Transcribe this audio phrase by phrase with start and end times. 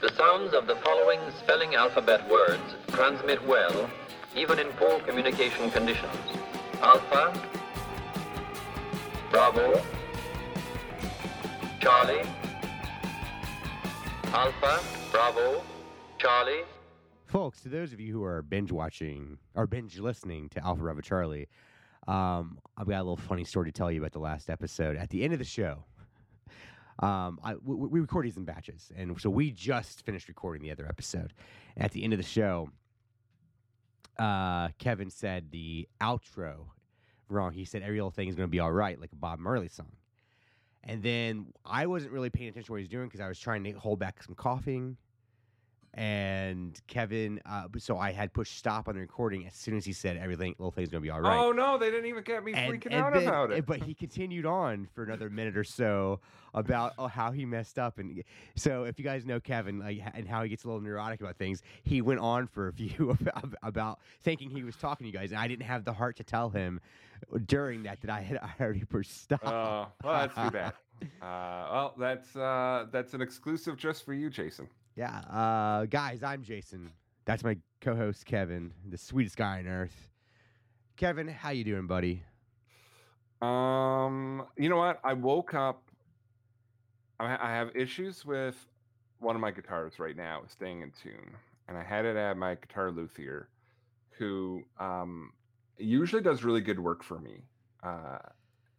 [0.00, 3.90] The sounds of the following spelling alphabet words transmit well,
[4.36, 6.14] even in poor communication conditions.
[6.80, 7.34] Alpha,
[9.32, 9.82] Bravo,
[11.80, 12.22] Charlie,
[14.26, 14.80] Alpha,
[15.10, 15.64] Bravo,
[16.18, 16.62] Charlie.
[17.24, 21.00] Folks, to those of you who are binge watching or binge listening to Alpha Bravo
[21.00, 21.48] Charlie,
[22.06, 24.96] um, I've got a little funny story to tell you about the last episode.
[24.96, 25.82] At the end of the show,
[27.00, 30.72] um, I, we, we record these in batches, and so we just finished recording the
[30.72, 31.32] other episode.
[31.76, 32.70] At the end of the show,
[34.18, 36.66] uh, Kevin said the outro
[37.28, 37.52] wrong.
[37.52, 39.68] He said every little thing is going to be all right, like a Bob Marley
[39.68, 39.92] song.
[40.84, 43.38] And then I wasn't really paying attention to what he was doing because I was
[43.38, 44.96] trying to hold back some coughing.
[45.98, 49.92] And Kevin, uh, so I had pushed stop on the recording as soon as he
[49.92, 51.36] said everything, little thing's gonna be all right.
[51.36, 53.66] Oh no, they didn't even get me And- freaking and out then- about it.
[53.66, 56.20] But he continued on for another minute or so
[56.54, 58.22] about oh, how he messed up, and
[58.54, 61.36] so if you guys know Kevin like, and how he gets a little neurotic about
[61.36, 65.18] things, he went on for a few about, about thinking he was talking to you
[65.18, 66.80] guys, and I didn't have the heart to tell him
[67.46, 69.40] during that that I had already pushed stop.
[69.44, 70.74] Oh, well, that's too bad.
[71.20, 74.68] Uh, well, that's uh, that's an exclusive just for you, Jason.
[74.98, 76.90] Yeah, uh, guys, I'm Jason.
[77.24, 80.10] That's my co-host Kevin, the sweetest guy on earth.
[80.96, 82.24] Kevin, how you doing, buddy?
[83.40, 84.98] Um, you know what?
[85.04, 85.84] I woke up.
[87.20, 88.56] I, have issues with
[89.20, 91.36] one of my guitars right now, staying in tune,
[91.68, 93.50] and I had it at my guitar luthier,
[94.18, 95.30] who um
[95.76, 97.44] usually does really good work for me.
[97.84, 98.18] Uh,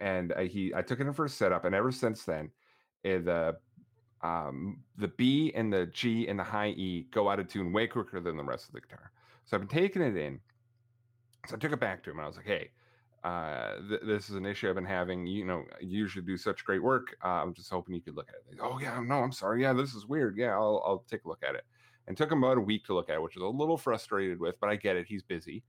[0.02, 2.52] and I, he, I took it in for a setup, and ever since then,
[3.03, 3.56] the
[4.22, 7.88] um the B and the G and the high E go out of tune way
[7.88, 9.12] quicker than the rest of the guitar.
[9.45, 10.42] So I've been taking it in.
[11.48, 12.72] So I took it back to him, and I was like, "Hey,
[13.23, 15.25] uh, th- this is an issue I've been having.
[15.28, 17.17] You know, you usually do such great work.
[17.23, 18.59] Uh, I'm just hoping you could look at it.
[18.62, 19.62] Oh yeah, no, I'm sorry.
[19.62, 20.38] Yeah, this is weird.
[20.38, 21.66] Yeah, I'll I'll take a look at it.
[22.08, 24.40] And took him about a week to look at it, which is a little frustrated
[24.40, 25.06] with, but I get it.
[25.08, 25.64] He's busy.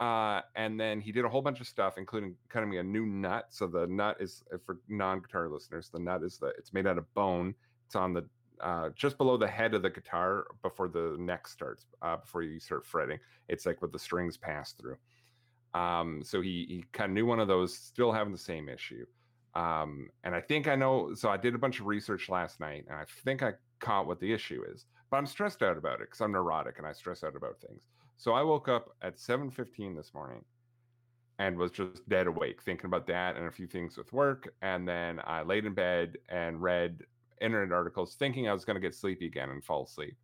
[0.00, 3.06] Uh, and then he did a whole bunch of stuff, including cutting me a new
[3.06, 3.46] nut.
[3.50, 5.90] So the nut is uh, for non-guitar listeners.
[5.92, 7.54] The nut is the it's made out of bone.
[7.86, 8.24] It's on the
[8.60, 11.84] uh, just below the head of the guitar before the neck starts.
[12.00, 13.18] Uh, before you start fretting,
[13.48, 14.96] it's like what the strings pass through.
[15.74, 19.06] Um, so he he cut a new one of those, still having the same issue.
[19.54, 21.14] Um, and I think I know.
[21.14, 24.20] So I did a bunch of research last night, and I think I caught what
[24.20, 24.86] the issue is.
[25.10, 27.82] But I'm stressed out about it because I'm neurotic and I stress out about things.
[28.16, 30.44] So I woke up at 7:15 this morning
[31.38, 34.54] and was just dead awake thinking about that and a few things with work.
[34.62, 37.02] And then I laid in bed and read
[37.40, 40.16] internet articles, thinking I was going to get sleepy again and fall asleep.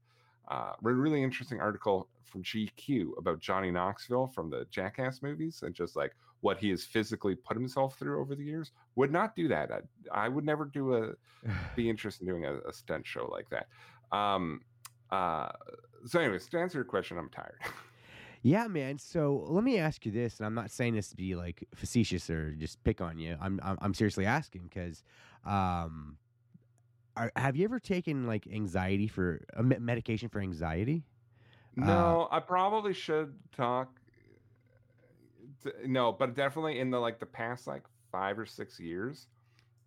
[0.49, 5.63] Uh, read a really interesting article from GQ about Johnny Knoxville from the Jackass movies
[5.63, 8.71] and just like what he has physically put himself through over the years.
[8.95, 9.71] Would not do that.
[9.73, 9.81] I,
[10.13, 11.13] I would never do a
[11.77, 13.67] be interested in doing a, a stunt show like that.
[14.17, 14.61] Um,
[15.11, 15.49] uh,
[16.07, 17.59] so, anyways, to answer your question, I'm tired.
[18.43, 19.01] Yeah, man.
[19.01, 22.31] So let me ask you this, and I'm not saying this to be like facetious
[22.31, 23.37] or just pick on you.
[23.41, 25.03] I'm I'm, I'm seriously asking because,
[25.45, 26.19] um,
[27.17, 31.05] are, have you ever taken like anxiety for a me- medication for anxiety?
[31.83, 33.99] Uh, no, I probably should talk.
[35.65, 37.83] t- no, but definitely in the like the past like
[38.13, 39.27] five or six years,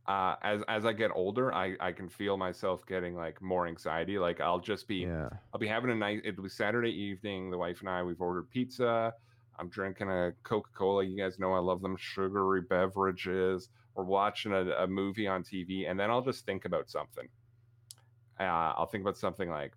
[0.07, 4.17] uh, as as I get older, I I can feel myself getting like more anxiety.
[4.17, 5.29] Like I'll just be Yeah.
[5.53, 6.21] I'll be having a night.
[6.23, 7.51] It'll be Saturday evening.
[7.51, 9.13] The wife and I we've ordered pizza.
[9.59, 11.03] I'm drinking a Coca Cola.
[11.03, 13.69] You guys know I love them sugary beverages.
[13.93, 17.27] We're watching a, a movie on TV, and then I'll just think about something.
[18.39, 19.73] Uh, I'll think about something like,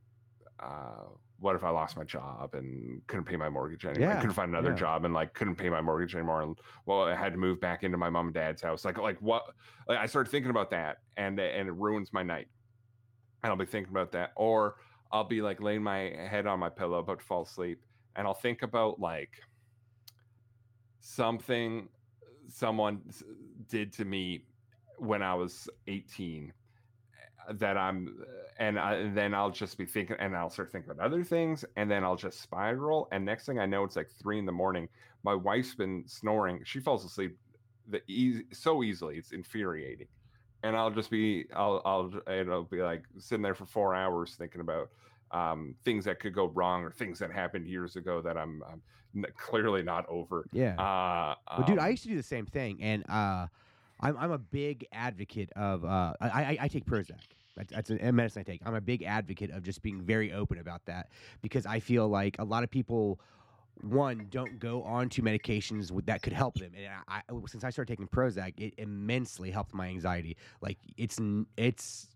[0.61, 1.09] uh,
[1.41, 4.09] what if I lost my job and couldn't pay my mortgage anymore?
[4.09, 4.77] Yeah, couldn't find another yeah.
[4.77, 6.43] job and like couldn't pay my mortgage anymore.
[6.43, 6.57] And
[6.87, 8.85] well, I had to move back into my mom and dad's house.
[8.85, 9.45] Like, like what?
[9.89, 12.49] Like, I started thinking about that, and and it ruins my night.
[13.43, 14.77] And I'll be thinking about that, or
[15.13, 17.81] I'll be like laying my head on my pillow about to fall asleep,
[18.17, 19.33] and I'll think about like
[21.01, 21.89] something
[22.49, 23.03] someone
[23.69, 24.45] did to me
[24.99, 26.53] when I was 18
[27.53, 28.25] that I'm
[28.59, 31.64] and, I, and then I'll just be thinking and I'll start thinking about other things
[31.76, 34.52] and then I'll just spiral and next thing I know it's like three in the
[34.52, 34.88] morning.
[35.23, 36.61] My wife's been snoring.
[36.64, 37.37] She falls asleep
[37.88, 40.06] the easy so easily it's infuriating.
[40.62, 44.61] And I'll just be I'll I'll it'll be like sitting there for four hours thinking
[44.61, 44.88] about
[45.31, 48.82] um, things that could go wrong or things that happened years ago that I'm, I'm
[49.17, 50.47] n- clearly not over.
[50.52, 50.76] Yeah.
[50.79, 53.49] uh, Well, dude, I um, used to do the same thing, and uh,
[54.00, 57.20] I'm I'm a big advocate of uh, I, I I take Prozac.
[57.56, 58.61] That's, that's a medicine I take.
[58.67, 61.11] I'm a big advocate of just being very open about that
[61.41, 63.20] because I feel like a lot of people,
[63.81, 66.73] one, don't go on to medications with, that could help them.
[66.76, 70.37] And I, I, since I started taking Prozac, it immensely helped my anxiety.
[70.61, 71.20] Like it's
[71.56, 72.08] it's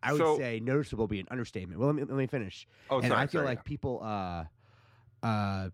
[0.00, 1.80] I would So- say noticeable be an understatement.
[1.80, 2.68] Well, let me let me finish.
[2.88, 3.20] Oh, and sorry.
[3.20, 4.44] I feel sorry, like people uh,
[5.24, 5.70] uh,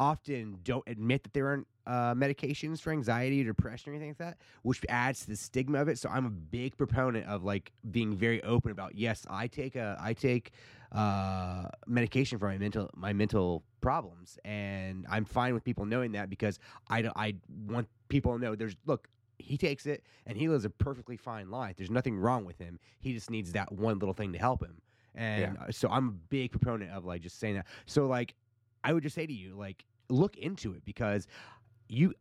[0.00, 4.38] often don't admit that they're uh, medications for anxiety or depression or anything like that,
[4.62, 5.98] which adds to the stigma of it.
[5.98, 9.96] So I'm a big proponent of like being very open about yes, I take a
[10.00, 10.52] I take
[10.92, 16.30] uh, medication for my mental my mental problems, and I'm fine with people knowing that
[16.30, 17.34] because I don't, I
[17.66, 19.08] want people to know there's look.
[19.38, 21.76] He takes it and he lives a perfectly fine life.
[21.78, 22.78] There's nothing wrong with him.
[23.00, 24.82] He just needs that one little thing to help him.
[25.14, 27.66] And uh, so I'm a big proponent of like just saying that.
[27.86, 28.34] So like
[28.84, 31.26] I would just say to you like look into it because
[31.90, 32.14] you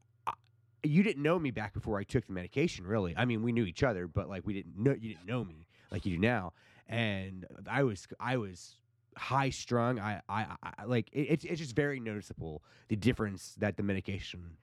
[0.84, 3.14] you didn't know me back before I took the medication really.
[3.16, 5.68] I mean, we knew each other, but like we didn't know you didn't know me
[5.92, 6.54] like you do now.
[6.88, 8.76] And I was I was
[9.16, 10.00] high strung.
[10.00, 14.58] I I, I like it, it's it's just very noticeable the difference that the medication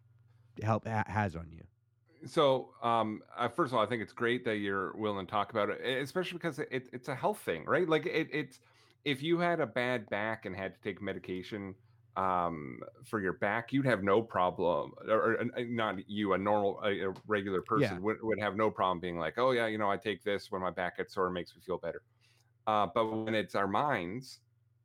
[0.62, 1.62] help ha- has on you.
[2.26, 5.50] So, um, uh, first of all, I think it's great that you're willing to talk
[5.50, 7.88] about it, especially because it, it's a health thing, right?
[7.88, 8.58] Like it, it's
[9.04, 11.74] if you had a bad back and had to take medication
[12.16, 16.80] um, for your back, you'd have no problem, or, or, uh, not you, a normal,
[16.84, 18.00] a, a regular person Yeah.
[18.02, 20.62] would, would have no problem being like, oh yeah, you know, I take this when
[20.62, 22.02] my back gets sore, makes me feel better.
[22.66, 24.40] Uh, but when it's our minds,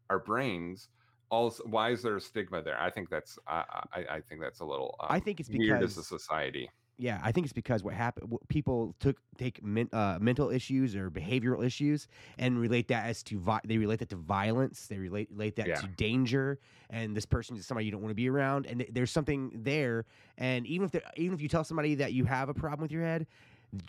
[0.09, 0.89] our brains,
[1.31, 2.79] also, why is there a stigma there?
[2.79, 5.83] I think that's, I, I, I think that's a little um, I think it's weird
[5.83, 6.69] as a society.
[6.97, 8.31] Yeah, I think it's because what happened.
[8.47, 12.07] People took take men, uh, mental issues or behavioral issues
[12.37, 14.85] and relate that as to vi- they relate that to violence.
[14.87, 15.75] They relate relate that Yeah.
[15.81, 16.59] to danger.
[16.91, 18.67] And this person is somebody you don't want to be around.
[18.67, 20.05] And th- there's something there.
[20.37, 23.03] And even if even if you tell somebody that you have a problem with your
[23.03, 23.25] head,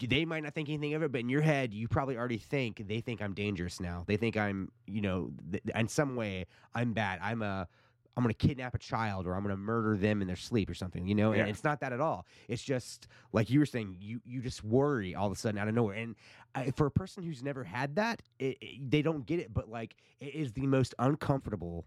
[0.00, 1.12] they might not think anything of it.
[1.12, 4.04] But in your head, you probably already think they think I'm dangerous now.
[4.06, 7.18] They think I'm you know th- in some way I'm bad.
[7.20, 7.68] I'm a
[8.16, 10.68] I'm going to kidnap a child or I'm going to murder them in their sleep
[10.68, 11.32] or something, you know?
[11.32, 11.40] Yeah.
[11.40, 12.26] And it's not that at all.
[12.48, 15.66] It's just like you were saying, you you just worry all of a sudden out
[15.68, 15.96] of nowhere.
[15.96, 16.14] And
[16.54, 19.52] I, for a person who's never had that, it, it- they don't get it.
[19.54, 21.86] But like, it is the most uncomfortable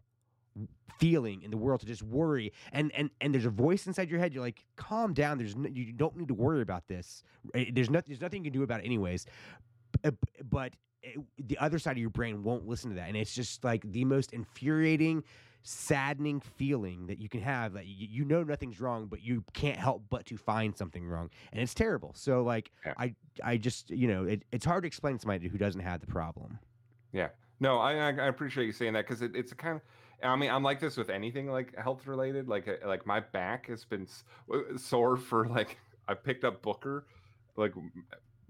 [1.00, 2.54] feeling in the world to just worry.
[2.72, 4.34] And and and there's a voice inside your head.
[4.34, 5.38] You're like, calm down.
[5.38, 7.24] There's no, you don't need to worry about this.
[7.54, 8.08] Eh, There's nothing.
[8.10, 9.26] There's nothing you can do about it anyways.
[10.04, 10.12] Uh,
[10.50, 10.74] But
[11.04, 13.84] it, the other side of your brain won't listen to that, and it's just like
[13.92, 15.24] the most infuriating
[15.68, 19.78] saddening feeling that you can have that you, you know nothing's wrong but you can't
[19.78, 22.94] help but to find something wrong and it's terrible so like Yeah.
[22.98, 26.02] i i just you know it, it's hard to explain to somebody who doesn't have
[26.02, 26.60] the problem
[27.12, 27.30] Yeah.
[27.60, 29.82] No, I I appreciate you saying that because it, it's a kind of.
[30.22, 32.50] I mean, I'm like this with anything like health related.
[32.50, 34.06] Like uh, like my back has been
[34.76, 35.80] sore for like
[36.10, 37.06] I picked up Booker,
[37.56, 37.72] like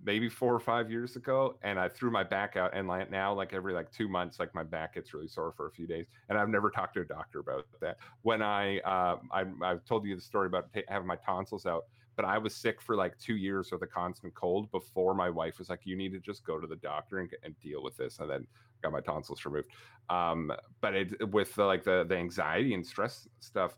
[0.05, 3.33] maybe four or five years ago, and I threw my back out, and like now
[3.33, 6.05] like every like two months, like my back gets really sore for a few days,
[6.29, 7.97] and I've never talked to a doctor about that.
[8.21, 11.85] When I uh, I I've told you the story about ta- having my tonsils out
[12.15, 15.59] but I was sick for like two years with a constant cold before my wife
[15.59, 18.19] was like, "You need to just go to the doctor and, and deal with this."
[18.19, 18.47] And then
[18.81, 19.69] got my tonsils removed.
[20.09, 20.51] Um,
[20.81, 23.75] but it with the, like the the anxiety and stress stuff,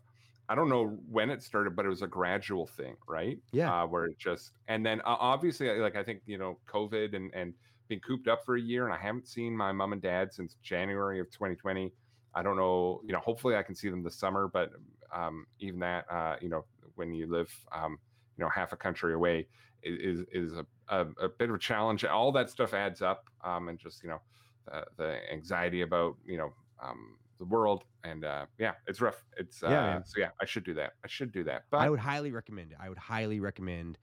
[0.48, 3.38] I don't know when it started, but it was a gradual thing, right?
[3.52, 3.82] Yeah.
[3.82, 7.32] Uh, where it just and then uh, obviously, like I think you know, COVID and
[7.34, 7.54] and
[7.88, 10.56] being cooped up for a year, and I haven't seen my mom and dad since
[10.62, 11.92] January of 2020.
[12.34, 14.72] I don't know, you know, hopefully I can see them this summer, but
[15.12, 16.64] um, even that, uh, you know,
[16.94, 17.98] when you live, um,
[18.36, 19.46] you know, half a country away
[19.82, 22.04] is is a, a, a bit of a challenge.
[22.04, 24.20] All that stuff adds up, um, and just you know,
[24.66, 26.52] the, the anxiety about you know
[26.82, 29.24] um, the world, and uh, yeah, it's rough.
[29.36, 30.92] It's uh, Yeah, so yeah, I should do that.
[31.04, 31.64] I should do that.
[31.70, 33.98] But i would highly recommend it i would highly recommend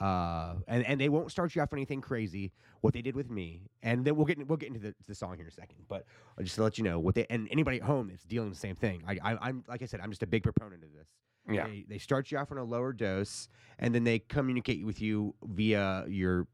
[0.00, 3.30] uh and and they won't start you off on anything crazy what they did with
[3.30, 5.78] me and then we'll get we'll get into the, the song here in a second
[5.88, 6.04] but
[6.40, 8.60] just to let you know what they and anybody at home that's dealing with the
[8.60, 11.08] same thing I, I i'm like i said i'm just a big proponent of this
[11.50, 15.00] yeah, They, they start you off on a lower dose, and then they communicate with
[15.00, 16.46] you via your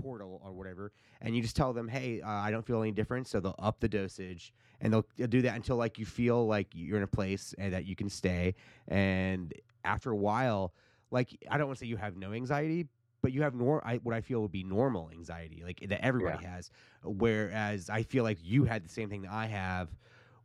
[0.00, 3.30] portal or whatever, and you just tell them, "Hey, uh, I don't feel any difference,"
[3.30, 6.68] so they'll up the dosage, and they'll, they'll do that until like you feel like
[6.72, 8.54] you're in a place and that you can stay,
[8.86, 9.52] and
[9.84, 10.72] after a while,
[11.10, 12.86] like I don't want to say you have no anxiety.
[13.20, 16.38] But you have nor I, what I feel would be normal anxiety, like that everybody
[16.44, 16.70] has.
[17.02, 19.88] Whereas I feel like you had the same thing that I have,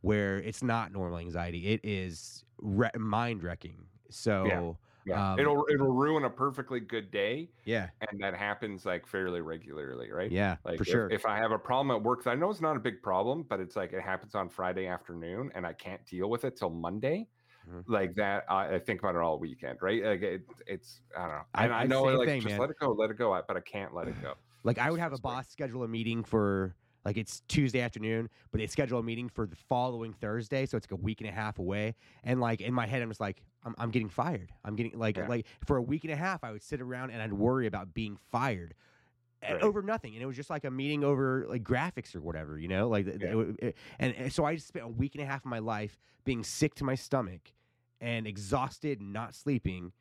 [0.00, 3.84] where it's not normal anxiety; it is re- mind wrecking.
[4.10, 4.72] So yeah.
[5.12, 10.10] Um, it'll it'll ruin a perfectly good day, yeah, and that happens like fairly regularly,
[10.10, 10.32] right?
[10.32, 11.08] yeah, Like for if, sure.
[11.10, 13.60] if I have a problem at work, I know it's not a big problem, but
[13.60, 17.28] it's like it happens on Friday afternoon, and I can't deal with it till Monday.
[17.68, 17.84] Mhm.
[17.86, 20.02] Like that, I, I think about it all weekend, right?
[20.02, 22.60] Like it, it's I don't know, I- and I, know like thing, just man.
[22.60, 24.34] let it go, let it go, but I can't let it go.
[24.62, 28.60] like I would have a boss schedule a meeting for like it's Tuesday afternoon, but
[28.60, 31.32] they schedule a meeting for the following Thursday, so it's like a week and a
[31.32, 31.94] half away.
[32.22, 34.52] And like in my head, I'm just like, I'm, I'm getting fired.
[34.64, 35.28] I'm getting like Yeah.
[35.28, 37.92] like for a week and a half, I would sit around and I'd worry about
[37.94, 38.74] being fired.
[39.42, 39.62] Eh, right.
[39.62, 42.66] over nothing, and it was just like a meeting over like graphics or whatever, you
[42.68, 42.88] know.
[42.88, 43.12] Like, Yeah.
[43.12, 45.50] it it- eh, and, and so I just spent a week and a half of
[45.50, 47.52] my life being sick to my stomach
[48.00, 49.92] and exhausted and not sleeping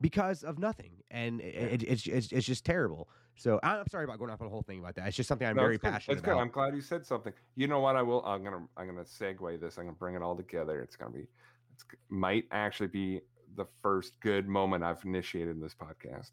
[0.00, 1.46] because of nothing, and Yeah.
[1.46, 3.08] it, it's, it's it's just terrible.
[3.36, 5.08] So I'm sorry about going off on the whole thing about that.
[5.08, 5.90] It's just something I'm No, very good.
[5.90, 6.32] passionate It's good.
[6.32, 6.42] about.
[6.42, 7.32] I'm glad you said something.
[7.56, 7.96] You know what?
[7.96, 8.24] I will.
[8.24, 8.66] I'm gonna.
[8.76, 9.78] I'm gonna segue this.
[9.78, 10.80] I'm gonna bring it all together.
[10.80, 11.26] It's gonna be.
[11.72, 13.22] It's might actually be
[13.56, 16.30] the first good moment I've initiated in this podcast.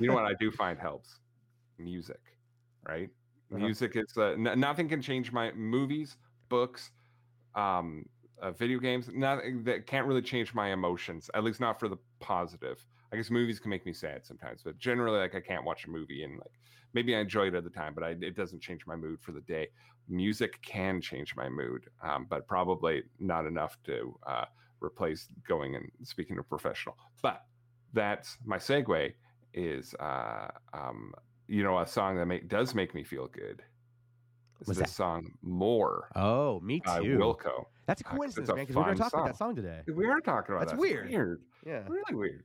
[0.00, 1.20] You know what I do find helps?
[1.78, 2.20] Music,
[2.86, 3.08] right?
[3.50, 3.58] Uh-huh.
[3.58, 6.16] Music is uh, n- nothing can change my movies,
[6.48, 6.90] books,
[7.54, 8.06] um,
[8.42, 9.08] uh, video games.
[9.12, 11.30] Nothing that can't really change my emotions.
[11.34, 12.84] At least not for the positive.
[13.12, 15.90] I guess movies can make me sad sometimes, but generally, like I can't watch a
[15.90, 16.52] movie and like
[16.92, 19.32] maybe I enjoy it at the time, but I, it doesn't change my mood for
[19.32, 19.68] the day.
[20.08, 24.44] Music can change my mood, um, but probably not enough to uh,
[24.80, 26.96] replace going and speaking to a professional.
[27.22, 27.44] But
[27.92, 29.14] that's my segue.
[29.54, 31.14] Is uh, um,
[31.46, 33.62] you know a song that make, does make me feel good.
[34.60, 34.88] Is this that?
[34.90, 37.16] song "More" oh, me by too.
[37.16, 37.64] Wilco?
[37.86, 38.64] That's a Uh, coincidence, a man.
[38.64, 39.80] Because we're gonna fun talk about that song today.
[39.94, 40.80] We are talking about That's that.
[40.80, 41.08] weird.
[41.08, 41.42] Weird.
[41.64, 41.84] Yeah.
[41.88, 42.44] Really weird.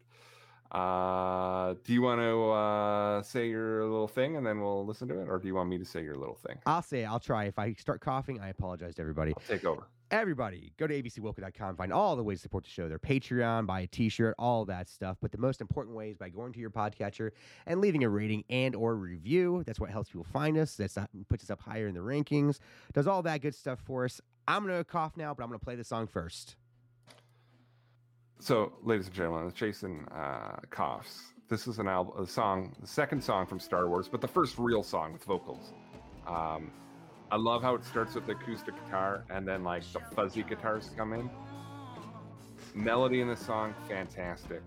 [0.73, 5.19] Uh, do you want to uh, say your little thing and then we'll listen to
[5.21, 6.57] it, or do you want me to say your little thing?
[6.65, 7.05] I'll say it.
[7.05, 7.45] I'll try.
[7.45, 9.33] If I start coughing, I apologize to everybody.
[9.37, 9.83] I'll take over.
[10.11, 12.87] Everybody, go to abcwilco.com, find all the ways to support the show.
[12.87, 15.17] Their Patreon, buy a T-shirt, all that stuff.
[15.19, 17.31] But the most important way is by going to your podcatcher
[17.65, 19.63] and leaving a rating and or review.
[19.65, 20.75] That's what helps people find us.
[20.75, 22.59] That's not, puts us up higher in the rankings.
[22.93, 24.21] Does all that good stuff for us.
[24.47, 26.57] I'm gonna cough now, but I'm gonna play the song first.
[28.39, 32.87] So, ladies and gentlemen, as Jason uh, coughs, this is an album, a song, the
[32.87, 35.71] second song from Star Wars, but the first real song with vocals.
[36.27, 36.71] Um,
[37.31, 40.91] I love how it starts with the acoustic guitar and then like the fuzzy guitars
[40.95, 41.29] come in.
[42.75, 44.61] Melody in the song, fantastic.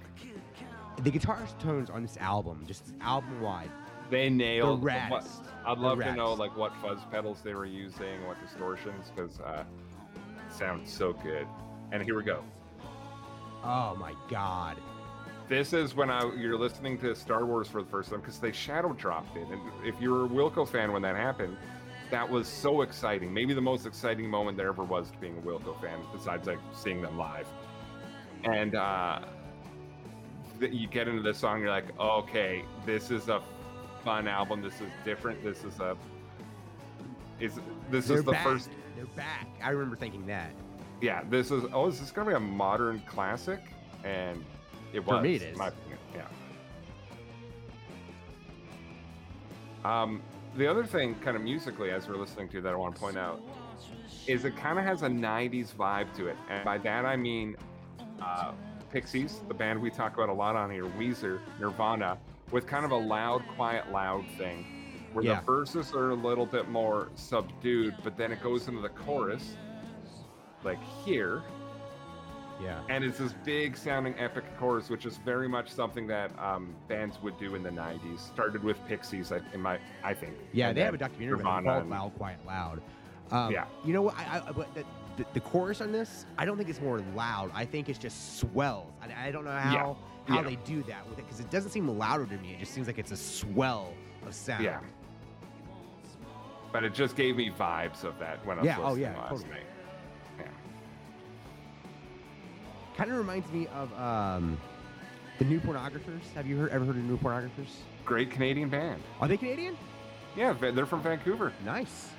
[1.02, 3.70] The guitar tones on this album, just album wide,
[4.11, 5.42] They the nailed raddest.
[5.66, 9.38] I'd The love to know like what fuzz pedals they were using, what distortions, because
[9.40, 9.64] uh,
[10.50, 11.46] sounds so good.
[11.92, 12.42] And here we go.
[13.66, 14.76] Oh my god.
[15.49, 18.52] This is when I you're listening to Star Wars for the first time because they
[18.52, 19.46] shadow dropped it.
[19.49, 21.56] And if you were a Wilco fan when that happened,
[22.11, 23.35] that was so exciting.
[23.35, 26.58] Maybe the most exciting moment there ever was to being a Wilco fan, besides like
[26.75, 27.46] seeing them live.
[28.44, 29.20] And uh,
[30.61, 33.42] th- you get into this song, you're like, okay, this is a
[34.04, 34.62] fun album.
[34.62, 35.42] This is different.
[35.42, 35.96] This is a
[37.40, 37.58] is
[37.90, 38.44] this They're is the back.
[38.44, 39.49] first They're back.
[39.62, 40.52] I remember thinking that.
[41.00, 43.60] Yeah, this is oh, is this gonna be a modern classic?
[44.04, 44.44] And
[44.92, 45.98] it was For me, it in my opinion.
[46.14, 46.22] Yeah.
[49.84, 50.22] Um,
[50.56, 53.16] the other thing, kind of musically, as we're listening to, that I want to point
[53.16, 53.40] out,
[54.26, 57.56] is it kind of has a '90s vibe to it, and by that I mean
[58.22, 58.52] uh,
[58.90, 62.16] Pixies, the band we talk about a lot on here, Weezer, Nirvana,
[62.50, 64.64] with kind of a loud, quiet, loud thing,
[65.12, 65.40] where Yeah.
[65.40, 69.56] the verses are a little bit more subdued, but then it goes into the chorus,
[70.66, 71.42] like here,
[72.61, 72.80] Yeah.
[72.90, 77.23] and it's this big sounding epic chorus, which is very much something that um, bands
[77.23, 78.18] would do in the '90s.
[78.20, 80.35] Started with Pixies, I- in my, I think.
[80.52, 82.82] Yeah, they have a documentary about it called Loud, Quiet, Loud.
[83.30, 83.64] Um, Yeah.
[83.85, 84.14] You know what?
[84.18, 84.85] I, I, but the,
[85.16, 87.50] the, the chorus on this, I don't think it's more loud.
[87.54, 88.88] I think it's just swells.
[89.00, 89.96] I, I don't know how
[90.26, 90.49] how Yeah.
[90.49, 92.52] they do that with it because it doesn't seem louder to me.
[92.54, 93.92] It just seems like it's a swell
[94.26, 94.64] of sound.
[94.64, 94.80] Yeah.
[96.73, 99.30] But it just gave me vibes of that when I was Yeah, oh, yeah, last
[99.30, 99.49] totally.
[99.50, 99.62] night.
[102.96, 104.58] Kind of reminds me of um,
[105.38, 106.22] the New Pornographers.
[106.34, 107.68] Have you heard, ever heard of New Pornographers?
[108.06, 109.02] Great Canadian band.
[109.20, 109.76] Are they Canadian?
[110.34, 111.52] Yeah, they're from Vancouver.
[111.64, 112.10] Nice.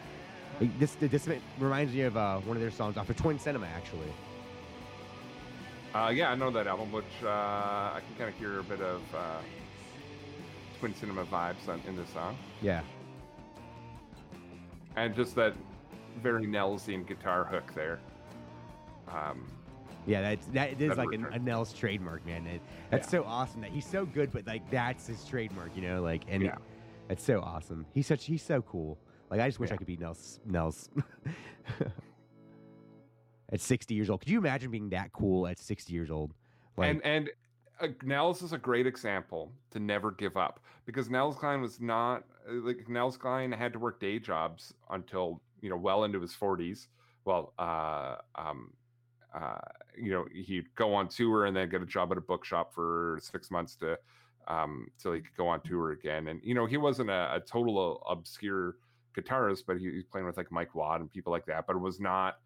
[0.80, 1.28] This this
[1.60, 4.12] reminds me of uh, one of their songs off of Twin Cinema, actually.
[5.94, 8.82] Uh, yeah, I know that album, which uh, I can kind of hear a bit
[8.82, 9.40] of uh,
[10.80, 12.38] Twin Cinema vibes on, in this song.
[12.62, 12.82] Yeah.
[14.96, 15.54] And just that
[16.22, 18.00] very Nellsian guitar hook there.
[19.08, 19.48] Um,
[20.08, 22.48] Yeah, that's that is like a, a Nels trademark, man.
[22.48, 23.20] It, that's Yeah.
[23.20, 26.02] so awesome that he's so good, but like that's his trademark, you know.
[26.02, 26.56] Like, and Yeah.
[27.10, 27.86] it's so awesome.
[27.94, 28.98] He's such he's so cool.
[29.30, 30.40] Like, I just wish I could be Nels.
[30.46, 30.90] Nels.
[33.52, 36.34] at sixty years old, could you imagine being that cool at sixty years old?
[36.78, 37.30] Like, and and
[37.82, 42.24] uh, Nels is a great example to never give up because Nels Cline was not
[42.50, 46.34] uh, like Nels Cline had to work day jobs until you know well into his
[46.34, 46.88] 40s.
[47.26, 48.72] Well, uh, um,
[49.34, 49.58] uh,
[49.98, 53.20] you know he'd go on tour and then get a job at a bookshop for
[53.22, 53.98] six months to
[54.48, 56.28] um, till he could go on tour again.
[56.28, 58.76] And you know he wasn't a, a total obscure
[59.16, 61.68] guitarist, but he, he was playing with like Mike Watt and people like that.
[61.68, 62.38] But it was not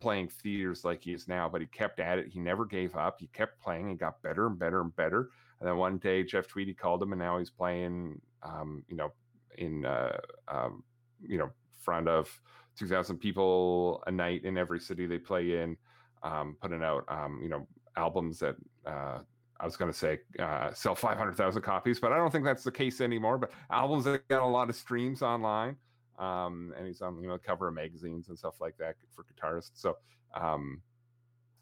[0.00, 2.28] playing theaters like he is now, but he kept at it.
[2.28, 3.16] He never gave up.
[3.20, 5.30] He kept playing and got better and better and better.
[5.60, 9.12] And then one day Jeff Tweedy called him, and now he's playing, um, you know,
[9.56, 10.82] in uh, um,
[11.22, 11.50] you know
[11.80, 12.28] front of
[12.78, 15.76] 2,000 people a night in every city they play in,
[16.24, 17.66] um, putting out um, you know
[17.96, 19.20] albums that uh,
[19.60, 22.72] I was going to say uh, sell 500,000 copies, but I don't think that's the
[22.72, 23.38] case anymore.
[23.38, 25.76] But albums that got a lot of streams online,
[26.18, 29.72] um, and he's on you know cover of magazines and stuff like that for guitarists.
[29.74, 29.96] So
[30.34, 30.82] um,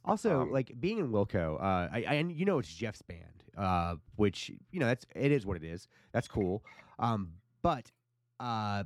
[0.05, 3.45] Also, Um, like being in Wilco, uh, I, I and you know it's Jeff's band,
[3.57, 5.89] uh, which you know that's it is what it is.
[6.13, 6.65] That's cool.
[6.99, 7.91] Um, but
[8.41, 8.85] uh,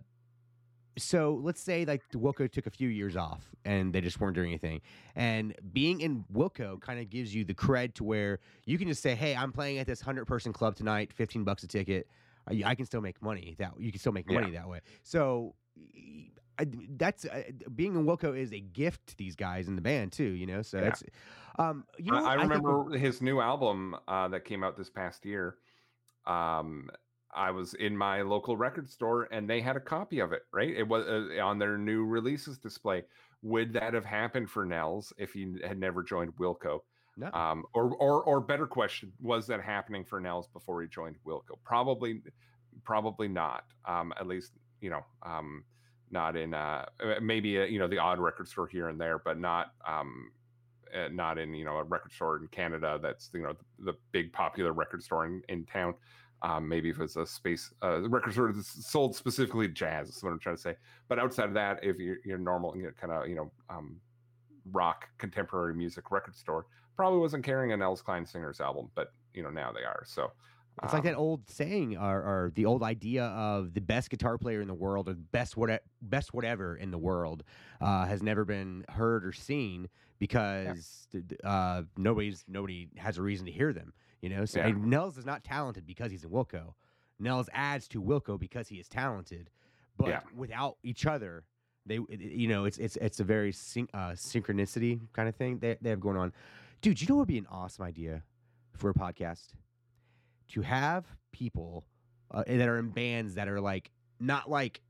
[0.99, 4.35] so let's say like the Wilco took a few years off and they just weren't
[4.35, 4.81] doing anything,
[5.15, 9.03] and being in Wilco kind of gives you the cred to where you can just
[9.03, 12.09] say, "Hey, I'm playing at this hundred person club tonight, fifteen bucks a ticket.
[12.49, 14.41] I, I can still make money that you can still make Yeah.
[14.41, 15.55] money that way." So.
[16.59, 17.43] I, that's uh,
[17.75, 20.63] being in Wilco is a gift to these guys in the band too, you know.
[20.63, 20.87] So Yeah.
[20.87, 21.03] it's,
[21.59, 22.49] um, you know, I, I what?
[22.49, 25.59] think we're- remember his new album uh, that came out this past year.
[26.27, 26.89] Um,
[27.37, 30.43] I was in my local record store and they had a copy of it.
[30.53, 33.05] Right, it was uh, on their new releases display.
[33.43, 36.81] Would that have happened for Nels if he had never joined Wilco?
[37.19, 37.31] No.
[37.33, 41.57] Um, or, or, or better question, was that happening for Nels before he joined Wilco?
[41.65, 42.23] Probably,
[42.85, 43.65] probably not.
[43.87, 45.65] Um, at least you know, um,
[46.11, 49.19] not in uh, uh, maybe uh, you know the odd record store here and there,
[49.19, 50.31] but not um,
[50.95, 53.99] uh, not in you know a record store in Canada that's you know the, the
[54.13, 55.95] big popular record store in, in town.
[56.43, 60.23] Um, maybe if it's a space uh, record store that's sold specifically to jazz, is
[60.23, 60.77] what I'm trying to say.
[61.09, 64.01] But outside of that, if you're, you're normal, you know, kind of you know um,
[64.73, 69.43] rock contemporary music record store, probably wasn't carrying a Nels Cline Singers album, but you
[69.43, 70.03] know now they are.
[70.05, 70.31] So
[70.83, 74.37] It's like that um, old saying, or, or the old idea of the best guitar
[74.37, 77.45] player in the world, or best what best whatever in the world,
[77.81, 79.89] uh, has never been heard or seen
[80.19, 83.95] because th- uh, nobody's nobody has a reason to hear them.
[84.23, 84.73] You know, so Yeah.
[84.77, 86.75] Nels is not talented because he's in Wilco.
[87.19, 89.51] Nels adds to Wilco because he is talented,
[89.97, 90.21] but Yeah.
[90.35, 91.45] without each other,
[91.85, 95.77] they you know it's it's it's a very syn- uh, synchronicity kind of thing they
[95.81, 96.33] they have going on.
[96.81, 98.23] Dude, you know what would be an awesome idea
[98.73, 99.55] for a podcast?
[100.49, 101.85] to have people
[102.31, 104.81] uh, that are in bands that are like not like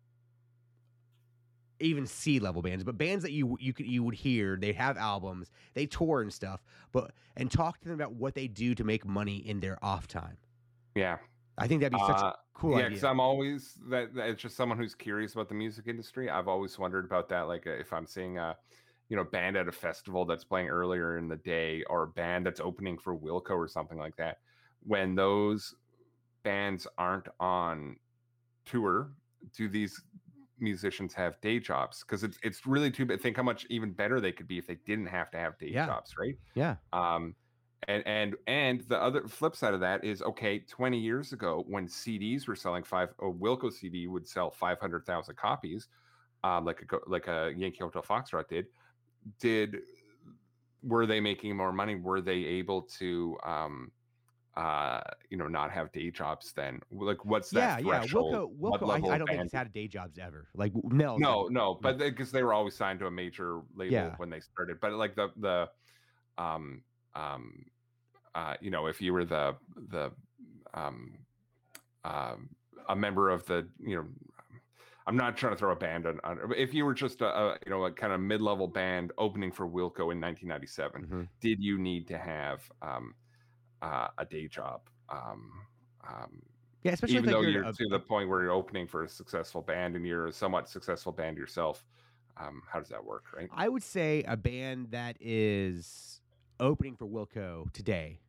[1.80, 4.56] even C level bands, but bands that you you could you would hear.
[4.56, 6.62] They have albums, they tour and stuff,
[6.92, 10.06] but and talk to them about what they do to make money in their off
[10.08, 10.38] time.
[10.94, 11.18] yeah,
[11.58, 14.28] I think that'd be such Uh, a cool yeah, because I'm always that, that.
[14.30, 16.30] It's just someone who's curious about the music industry.
[16.30, 17.42] I've always wondered about that.
[17.42, 18.56] Like if I'm seeing a,
[19.08, 22.46] you know, band at a festival that's playing earlier in the day, or a band
[22.46, 24.38] that's opening for Wilco or something like that,
[24.82, 25.74] when those
[26.42, 27.96] bands aren't on
[28.64, 29.12] tour,
[29.52, 30.02] do these
[30.58, 32.00] musicians have day jobs?
[32.00, 33.20] Because it's it's really too bad.
[33.20, 35.74] Think how much even better they could be if they didn't have to have day
[35.74, 35.86] Yeah.
[35.86, 36.36] jobs, right?
[36.54, 37.36] yeah, um
[37.88, 41.86] and and and the other flip side of that is okay 20 years ago when
[41.88, 45.88] cds were selling five a wilco cd would sell 500000 copies
[46.44, 48.66] um like a like a yankee hotel foxtrot did
[49.40, 49.78] did
[50.82, 53.90] were they making more money were they able to um
[54.56, 58.00] uh you know not have day jobs then like what's yeah, that yeah.
[58.00, 58.32] threshold?
[58.32, 58.86] Wilco, What Wilco.
[58.86, 60.48] level I, I don't think he's had day jobs ever.
[60.54, 64.14] Like no, no no but because they were always signed to a major label Yeah.
[64.16, 65.68] when they started but like the the
[66.42, 66.82] um
[67.14, 67.66] um
[68.34, 69.56] uh you know if you were the
[69.88, 70.10] the
[70.74, 71.18] um
[72.04, 72.48] um
[72.88, 74.06] a member of the you know
[75.06, 77.26] i'm not trying to throw a band on, on but if you were just a,
[77.26, 81.28] a you know a kind of mid-level band opening for wilco in 1997 Mhm.
[81.40, 83.14] did you need to have um
[83.86, 85.42] uh, a day job um
[86.08, 86.32] um
[86.82, 89.08] Yeah, especially even though you're you're a- to the point where you're opening for a
[89.08, 91.84] successful band and you're a somewhat successful band yourself
[92.38, 96.20] um, how does that work right I would say a band that is
[96.60, 98.20] opening for Wilco today,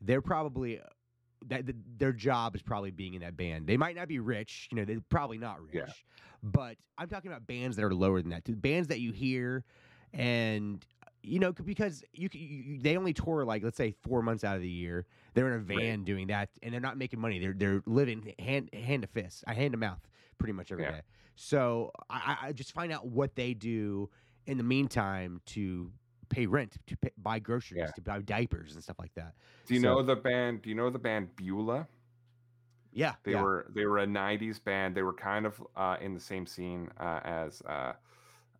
[0.00, 0.80] they're probably
[1.46, 3.66] that th- their job is probably being in that band.
[3.66, 5.74] They might not be rich, you know, they're probably not rich.
[5.74, 5.92] Yeah.
[6.42, 8.42] But I'm talking about bands that are lower than that.
[8.62, 9.64] Bands that you hear
[10.12, 10.84] and
[11.24, 14.62] you know, because you, you they only tour like let's say four months out of
[14.62, 15.06] the year.
[15.34, 15.78] They're in a Right.
[15.78, 17.38] van doing that, and they're not making money.
[17.38, 20.00] They're they're living hand hand to fist, uh, hand to mouth,
[20.38, 20.90] pretty much every day.
[20.96, 21.00] Yeah.
[21.36, 24.10] So I, I I just find out what they do
[24.46, 25.90] in the meantime to
[26.28, 27.90] pay rent, to pay, buy groceries, Yeah.
[27.92, 29.34] to buy diapers and stuff like that.
[29.66, 31.86] do you So- know the band do you know the band beulah
[32.92, 33.42] Yeah, they yeah.
[33.42, 36.88] were they were a 90s band they were kind of uh, in the same scene
[36.98, 37.92] uh, as uh,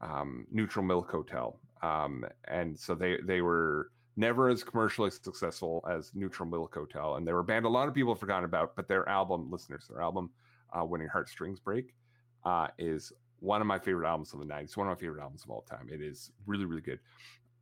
[0.05, 1.59] um, neutral milk hotel.
[1.83, 7.27] Um, and so they they were never as commercially successful as neutral milk hotel and
[7.27, 9.87] they were a band a lot of people have forgotten about but their album listeners
[9.89, 10.31] their album
[10.73, 11.97] uh, when your heartstrings break
[12.45, 15.43] uh, is one of my favorite albums of the 90s one of my favorite albums
[15.45, 15.89] of all time.
[15.93, 17.01] It is really really good.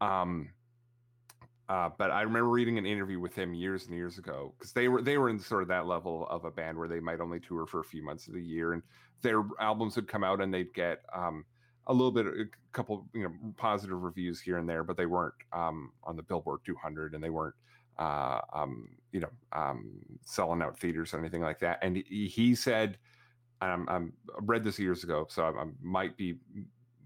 [0.00, 0.50] Um,
[1.68, 4.88] uh, but I remember reading an interview with him years and years ago because they
[4.88, 7.40] were they were in sort of that level of a band where they might only
[7.40, 8.82] tour for a few months of the year, and
[9.22, 11.44] their albums would come out and they'd get um,
[11.86, 15.34] a little bit, a couple, you know, positive reviews here and there, but they weren't
[15.52, 17.54] um, on the Billboard 200 and they weren't,
[17.98, 21.78] uh, um, you know, um, selling out theaters or anything like that.
[21.82, 22.98] And he, he said,
[23.60, 26.36] I'm, I'm I read this years ago, so I, I might be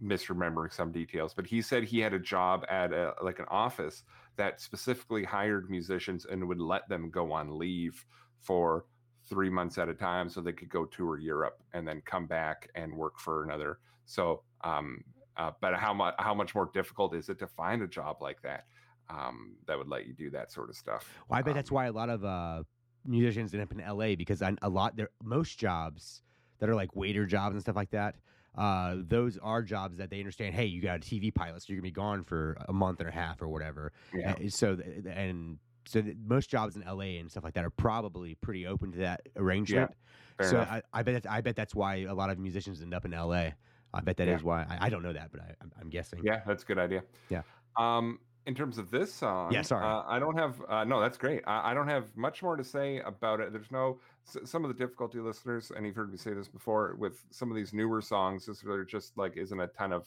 [0.03, 4.05] misremembering some details, but he said he had a job at a, like an office
[4.37, 8.05] that specifically hired musicians and would let them go on leave
[8.41, 8.85] for
[9.29, 12.69] three months at a time so they could go tour Europe and then come back
[12.75, 13.79] and work for another.
[14.05, 15.03] So, um,
[15.37, 18.41] uh, but how much how much more difficult is it to find a job like
[18.43, 18.67] that
[19.11, 21.09] um, that would let you do that sort of stuff?
[21.29, 22.63] Well, I bet Um, that's why a lot of uh,
[23.05, 26.23] musicians end up in LA because I, a lot there most jobs
[26.59, 28.17] that are like waiter jobs and stuff like that.
[28.57, 30.55] Uh, those are jobs that they understand.
[30.55, 33.09] Hey, you got a TV pilot, so you're gonna be gone for a month and
[33.09, 33.93] a half or whatever.
[34.15, 34.33] Yeah.
[34.33, 34.79] Uh, so
[35.15, 38.99] and so most jobs in LA and stuff like that are probably pretty open to
[38.99, 39.91] that arrangement.
[40.39, 40.59] Fair so.
[40.59, 43.13] I, I bet that's, I bet that's why a lot of musicians end up in
[43.13, 43.51] LA.
[43.97, 44.47] I bet that is Yeah.
[44.47, 44.67] why.
[44.69, 46.21] I, I don't know that, but I, I'm, I'm guessing.
[46.23, 47.03] Yeah, that's a good idea.
[47.29, 47.43] Yeah.
[47.77, 49.85] Um, in terms of this song, sorry.
[49.85, 50.55] uh, I don't have.
[50.69, 51.43] Uh, no, that's great.
[51.47, 53.53] I, I don't have much more to say about it.
[53.53, 56.95] There's no s- some of the difficulty, listeners, and you've heard me say this before
[56.97, 58.47] with some of these newer songs.
[58.49, 60.07] Is there just like isn't a ton of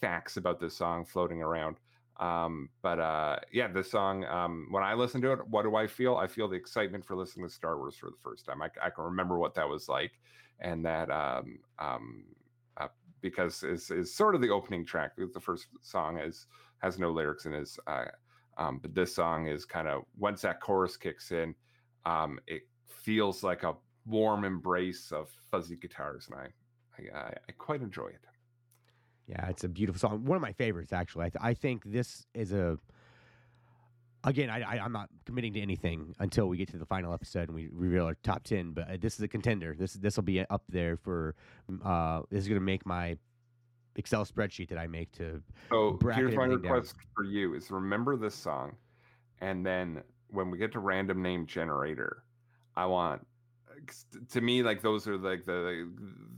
[0.00, 1.76] facts about this song floating around.
[2.18, 4.24] Um, but uh, yeah, this song.
[4.24, 6.16] Um, when I listen to it, what do I feel?
[6.16, 8.62] I feel the excitement for listening to Star Wars for the first time.
[8.62, 10.12] I, I can remember what that was like,
[10.58, 12.24] and that um, um,
[13.30, 15.12] because is is sort of the opening track.
[15.16, 16.46] The first song is
[16.78, 18.04] has no lyrics and is uh,
[18.56, 21.54] um, but this song is kind of once that chorus kicks in,
[22.04, 23.74] um, it feels like a
[24.06, 26.46] warm embrace of fuzzy guitars, and I
[26.98, 28.24] I, I, I quite enjoy it.
[29.26, 30.24] Yeah, it's a beautiful song.
[30.24, 31.24] One of my favorites, actually.
[31.26, 32.78] I, th- I think this is a.
[34.26, 37.48] Again, I, I, I'm not committing to anything until we get to the final episode
[37.48, 38.72] and we reveal our top ten.
[38.72, 39.76] But uh, this is a contender.
[39.78, 41.36] This this will be up there for.
[41.84, 43.16] Uh, this is going to make my
[43.94, 45.40] Excel spreadsheet that I make to.
[45.70, 46.72] So bracket here's my everything down.
[46.72, 48.74] request for you: is remember this song,
[49.40, 52.24] and then when we get to random name generator,
[52.74, 53.24] I want.
[54.30, 55.88] To me, like those are like the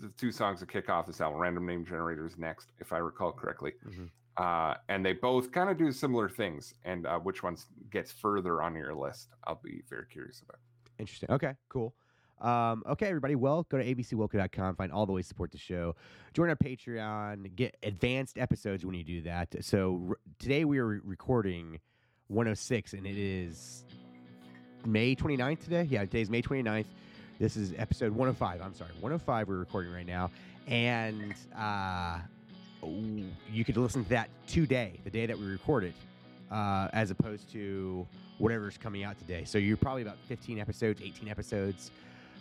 [0.01, 1.41] the two songs that kick off this album.
[1.41, 3.73] Random name generator is next, if I recall correctly.
[3.87, 4.11] Mhm.
[4.39, 6.75] Uh, and they both kind of do similar things.
[6.85, 10.61] And uh, which ones gets further on your list, I'll be very curious about.
[10.99, 11.31] Interesting.
[11.31, 11.95] Okay, cool.
[12.41, 13.35] Um, okay, everybody.
[13.35, 15.97] Well, go to abcwilco.com, find all the ways to support the show.
[16.35, 19.57] Join our Patreon, get advanced episodes when you do that.
[19.65, 21.81] So r- today we are re- recording
[22.29, 23.85] 106, and it is
[24.87, 25.89] May 29th today.
[25.91, 26.85] Yeah, today's May 29th.
[27.41, 28.61] This is episode 105.
[28.63, 30.31] I'm sorry, 105 we're recording right now.
[30.69, 32.19] And uh,
[33.51, 35.95] you could listen to that today, the day that we recorded,
[36.51, 38.07] uh, as opposed to
[38.39, 39.45] whatever's coming out today.
[39.45, 41.91] So you're probably about 15 episodes, 18 episodes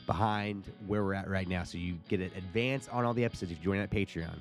[0.05, 1.63] behind where we're at right now.
[1.63, 4.39] So you get an advance on all the episodes if you join that Patreon.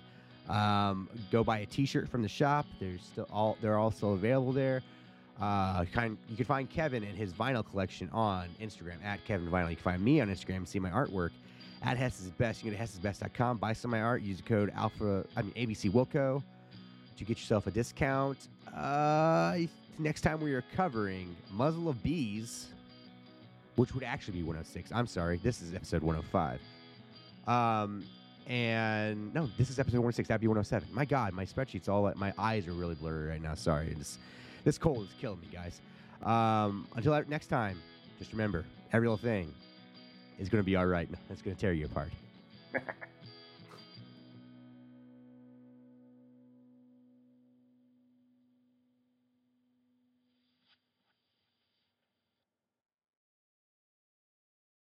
[0.49, 2.67] Um, go buy a T-shirt from the shop.
[2.79, 4.83] There's still all they're all still available there.
[5.41, 9.71] Uh, kind you can find Kevin and his vinyl collection on Instagram at Kevin Vinyl.
[9.71, 11.31] You can find me on Instagram see my artwork
[11.83, 12.63] at Hess's Best.
[12.63, 15.43] You can go to hess'sbest.com, buy some of my art, use the code Alpha, I
[15.43, 16.43] mean ABC Wilco
[17.17, 18.49] to get yourself a discount.
[18.75, 19.59] Uh,
[19.99, 22.69] next time we are covering Muzzle of Bees,
[23.77, 24.91] which would actually be 106.
[24.93, 26.61] I'm sorry, this is episode 105.
[27.47, 28.05] Um,
[28.47, 30.29] and no, this is episode 106.
[30.29, 30.89] That'd be 107.
[30.93, 33.55] My God, my spreadsheet's all my eyes are really blurry right now.
[33.55, 34.19] Sorry, this
[34.65, 35.81] this cold is killing me, guys.
[36.23, 37.81] Um, until next time,
[38.19, 39.53] just remember every little thing
[40.39, 41.09] is going to be all right.
[41.31, 42.11] It's going to tear you apart.